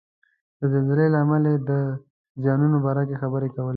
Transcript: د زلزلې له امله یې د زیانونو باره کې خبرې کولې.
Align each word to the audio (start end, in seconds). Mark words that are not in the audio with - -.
د 0.59 0.61
زلزلې 0.73 1.07
له 1.13 1.17
امله 1.23 1.47
یې 1.53 1.59
د 1.69 1.71
زیانونو 2.43 2.77
باره 2.85 3.03
کې 3.07 3.19
خبرې 3.21 3.49
کولې. 3.55 3.69